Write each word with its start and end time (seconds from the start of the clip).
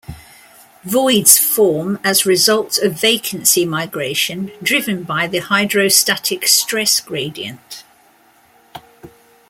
Voids 0.83 1.37
form 1.37 1.99
as 2.03 2.25
result 2.25 2.79
of 2.79 2.99
vacancy 2.99 3.65
migration 3.67 4.51
driven 4.63 5.03
by 5.03 5.27
the 5.27 5.37
hydrostatic 5.37 6.47
stress 6.47 6.99
gradient. 6.99 7.83